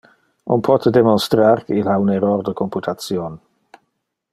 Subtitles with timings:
[0.55, 3.41] On pote demonstrar que il ha un error de computation.